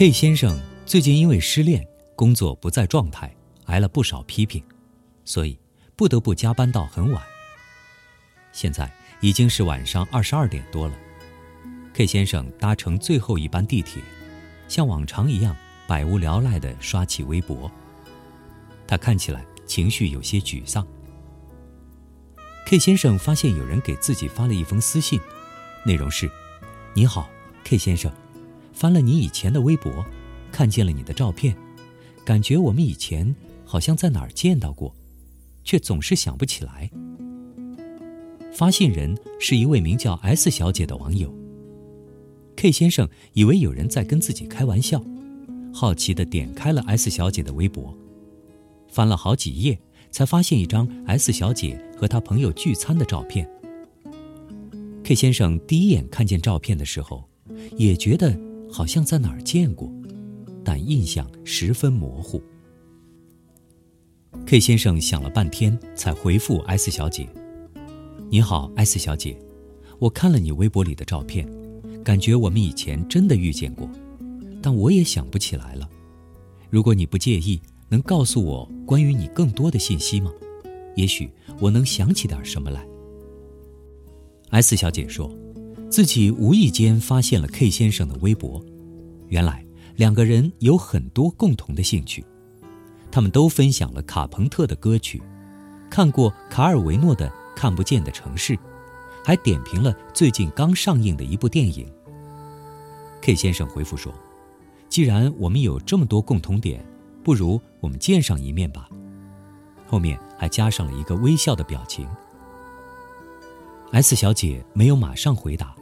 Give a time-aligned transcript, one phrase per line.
[0.00, 1.86] K 先生最近因为失恋，
[2.16, 3.30] 工作不在状态，
[3.66, 4.64] 挨了不少批评，
[5.26, 5.58] 所以
[5.94, 7.22] 不得不加班到很晚。
[8.50, 8.90] 现在
[9.20, 10.94] 已经是晚上二十二点多了
[11.92, 14.02] ，K 先生搭乘最后一班地铁，
[14.68, 15.54] 像往常一样
[15.86, 17.70] 百无聊赖地刷起微博。
[18.86, 20.86] 他看起来情绪有些沮丧。
[22.64, 25.20] K 先生发现有人给自己发了一封私信，
[25.84, 26.26] 内容是
[26.96, 27.28] ：“你好
[27.64, 28.10] ，K 先生，
[28.80, 29.92] 翻了你以前的微博，
[30.50, 31.54] 看见了你的照片，
[32.24, 34.96] 感觉我们以前好像在哪儿见到过，
[35.62, 36.90] 却总是想不起来。”
[38.50, 41.30] 发信人是一位名叫 S 小姐的网友。
[42.56, 45.04] K 先生以为有人在跟自己开玩笑，
[45.74, 47.94] 好奇地点开了 S 小姐的微博。
[48.88, 49.78] 翻了好几页，
[50.10, 53.46] 才发现一张 S 小姐和她朋友聚餐的照片。
[55.04, 57.28] K 先生第一眼看见照片的时候，
[57.76, 58.34] 也觉得
[58.72, 59.92] 好像在哪儿见过，
[60.64, 62.42] 但印象十分模糊。
[64.46, 67.28] K 先生想了半天，才回复 S 小姐
[68.30, 69.38] ：“你好，S 小姐，
[69.98, 71.48] 我看了你微博里的照片，
[72.04, 73.88] 感觉我们以前真的遇见过，
[74.62, 75.88] 但我也想不起来了。
[76.70, 77.60] 如果你不介意。”
[77.92, 80.30] 能告诉我关于你更多的信息吗？
[80.94, 82.86] 也许我能想起点什么来。
[84.50, 85.28] S 小姐说，
[85.90, 88.64] 自己无意间发现了 K 先生的微博，
[89.28, 89.64] 原来
[89.96, 92.24] 两个人有很多共同的兴趣，
[93.10, 95.20] 他们都分享了卡朋特的歌曲，
[95.90, 98.54] 看过卡尔维诺的《看不见的城市》，
[99.24, 101.86] 还点评了最近刚上映的一部电影。
[103.20, 104.14] K 先生回复说，
[104.88, 106.84] 既然我们有这么多共同点。
[107.22, 108.88] 不如我们见上一面吧。
[109.86, 112.08] 后面还加上了一个微笑的表情。
[113.92, 115.76] S 小姐没有马上回答，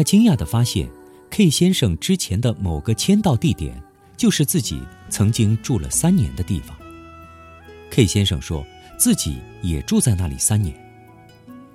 [0.00, 0.88] 他惊讶地发现
[1.28, 3.78] ，K 先生之前的某个签到地点，
[4.16, 4.80] 就是自己
[5.10, 6.74] 曾经住了三年的地方。
[7.90, 8.66] K 先生说
[8.98, 10.74] 自己也住在那里三年。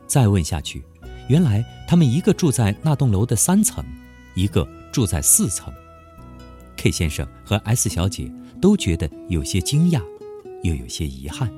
[0.07, 0.83] 再问下去，
[1.29, 3.85] 原来他们一个住在那栋楼的三层，
[4.33, 5.71] 一个住在四层。
[6.75, 8.31] K 先生和 S 小姐。
[8.59, 10.01] 都觉得有些惊讶，
[10.63, 11.51] 又有些遗憾。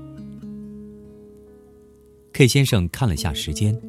[2.34, 3.80] K 先生看了下时间，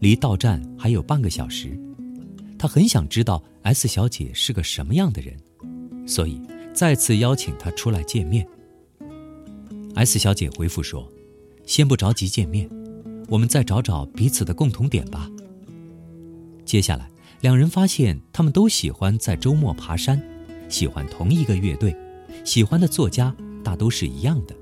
[0.00, 1.78] 离到站还有半个小时。
[2.64, 5.36] 他很想知道 S 小姐是个什么样的人，
[6.08, 6.40] 所以
[6.72, 8.48] 再次邀请她出来见面。
[9.96, 11.06] S 小姐回复说
[11.68, 12.66] ：“先不着急见面，
[13.28, 15.30] 我们再找找彼此的共同点吧。”
[16.64, 17.10] 接下来，
[17.42, 20.18] 两人发现他们都喜欢在周末爬山，
[20.70, 21.94] 喜欢同一个乐队。
[22.44, 24.56] 喜欢的作家大都是一样的，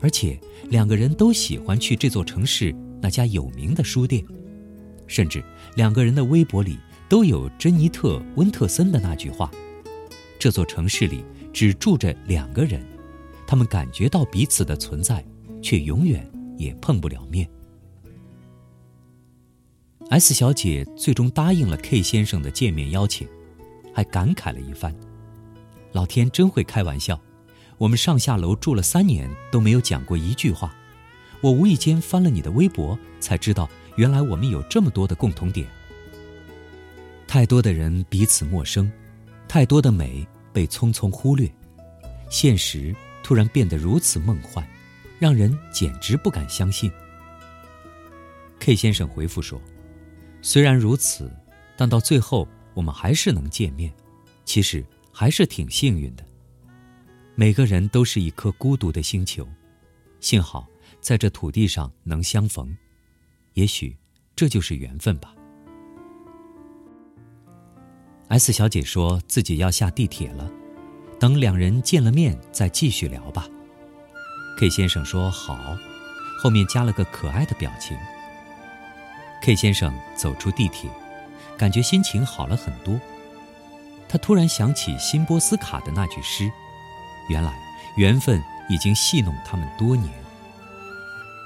[0.00, 0.36] 而且
[0.70, 4.26] 两个人都喜欢去这座城市那家有名的书店，
[5.06, 5.40] 甚至
[5.76, 6.76] 两个人的微博里
[7.08, 9.50] 都有珍妮特·温特森的那句话
[10.38, 12.84] ：“这座城市里只住着两个人，
[13.46, 15.24] 他们感觉到彼此的存在，
[15.62, 17.48] 却永远也碰不了面。
[20.10, 23.26] ”S 小姐最终答应了 K 先生的见面邀请，
[23.94, 24.94] 还感慨了一番。
[25.92, 27.18] 老天真会开玩笑，
[27.78, 30.74] 我们上下楼住了三年都没有讲过一句话。
[31.40, 35.66] 我无意间翻了你的微博，才知道原来我们有这么多的共同点。
[37.28, 38.90] 太多的人彼此陌生，
[39.46, 41.48] 太多的美被匆匆忽略，
[42.28, 44.66] 现实突然变得如此梦幻，
[45.20, 46.90] 让人简直不敢相信。
[48.58, 49.60] K 先生回复说
[50.42, 51.30] ：“虽然如此，
[51.76, 53.92] 但到最后我们还是能见面。
[54.44, 56.24] 其实。”还是挺幸运的。
[57.34, 59.44] 每个人都是一颗孤独的星球，
[60.20, 60.64] 幸好
[61.00, 62.72] 在这土地上能相逢，
[63.54, 63.96] 也许
[64.36, 65.34] 这就是缘分吧。
[68.28, 70.50] S 小姐说自己要下地铁了，
[71.18, 73.46] 等两人见了面再继续聊吧。
[74.58, 75.56] K 先生说好，
[76.38, 77.96] 后面加了个可爱的表情。
[79.42, 80.90] K 先生走出地铁，
[81.56, 83.00] 感觉心情好了很多。
[84.08, 86.50] 他突然想起辛波斯卡的那句诗
[87.30, 87.58] ：“原来
[87.96, 90.12] 缘分已经戏弄他们多年。”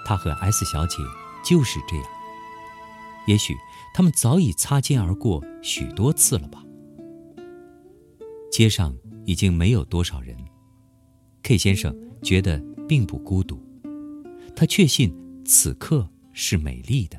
[0.04, 0.96] 他和 S 小姐
[1.44, 2.04] 就是这样。
[3.26, 3.56] 也许
[3.94, 6.61] 他们早已擦肩而过许多次了吧。
[8.52, 8.94] 街上
[9.24, 10.36] 已经没有多少人
[11.42, 13.58] ，K 先生觉得并不孤独。
[14.54, 15.10] 他确信
[15.42, 17.18] 此刻是美丽的，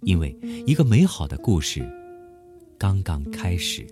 [0.00, 0.34] 因为
[0.66, 1.86] 一个美好的故事
[2.78, 3.86] 刚刚开始。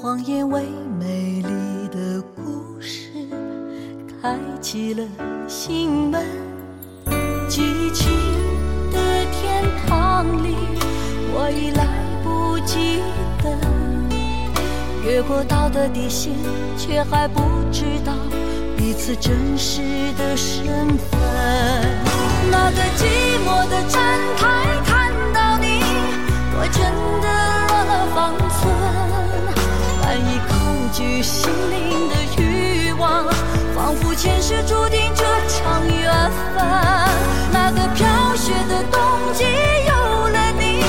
[0.00, 0.62] 谎言为
[0.98, 3.10] 美丽的故事
[4.22, 5.06] 开启了
[5.46, 6.24] 心门
[7.46, 8.10] 激情
[8.90, 8.98] 的
[9.30, 10.56] 天堂里
[11.34, 11.84] 我已来
[12.24, 13.02] 不及
[13.42, 13.54] 等
[15.04, 16.32] 越过道德底线
[16.78, 18.14] 却还不知道
[18.78, 19.82] 彼此真实
[20.16, 20.64] 的身
[20.96, 21.20] 份
[22.50, 23.04] 那个寂
[23.44, 25.82] 寞的站台看到你
[26.56, 27.59] 我真的
[31.00, 33.24] 抗拒心灵的欲望，
[33.74, 36.62] 仿佛前世注定这场缘分。
[37.50, 38.06] 那个飘
[38.36, 39.00] 雪的冬
[39.32, 39.44] 季，
[39.88, 39.94] 有
[40.28, 40.84] 了你，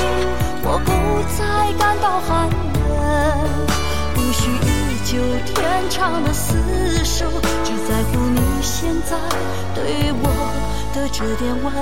[0.62, 0.92] 我不
[1.32, 2.46] 再感到寒
[2.90, 3.00] 冷，
[4.16, 5.16] 无需依旧
[5.46, 7.24] 天长的厮守，
[7.64, 9.16] 只在乎你现在
[9.74, 10.28] 对我
[10.94, 11.72] 的这点温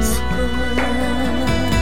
[0.00, 1.73] 存。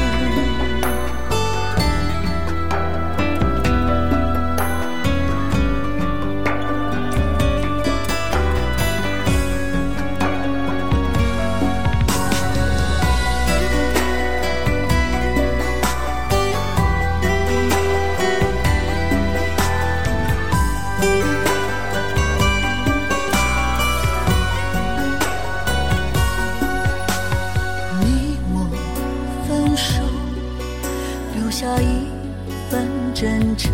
[33.63, 33.73] 真诚，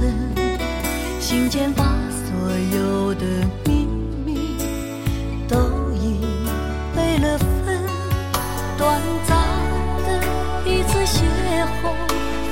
[1.18, 2.36] 心间把所
[2.76, 3.24] 有的
[3.64, 3.86] 秘
[4.26, 4.58] 密
[5.48, 5.56] 都
[5.94, 6.20] 已
[6.94, 7.80] 备了份。
[8.76, 9.38] 短暂
[10.04, 10.06] 的
[10.66, 11.24] 一次邂
[11.80, 11.94] 逅，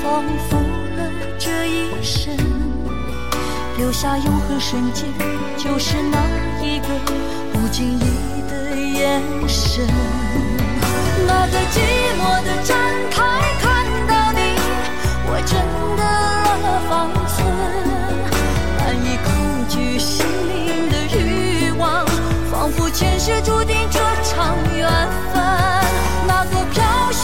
[0.03, 0.57] 丰富
[0.97, 2.35] 了这一生，
[3.77, 5.05] 留下永恒瞬间，
[5.59, 6.87] 就是那一个
[7.53, 9.87] 不经意的眼神。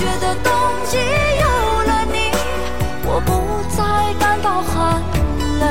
[0.03, 0.53] 飘雪的冬
[0.91, 1.47] 季，有
[1.87, 2.19] 了你，
[3.07, 3.31] 我不
[3.71, 5.01] 再感到寒
[5.61, 5.63] 冷，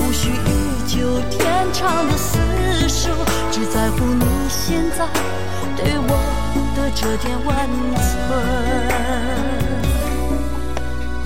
[0.00, 0.50] 无需依
[0.88, 0.98] 旧
[1.30, 3.08] 天长的厮守，
[3.52, 5.06] 只在乎你现在
[5.76, 6.10] 对我。
[6.74, 7.48] 的这点温
[7.96, 8.04] 存，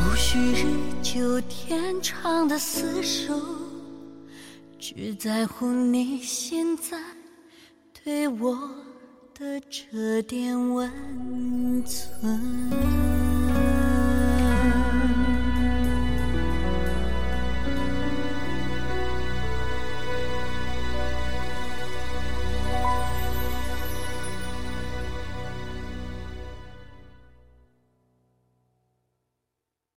[0.07, 0.65] 无需日
[1.03, 3.35] 久天长的厮守，
[4.79, 6.97] 只在乎你现在
[8.05, 8.57] 对我
[9.41, 13.20] 的这点温存。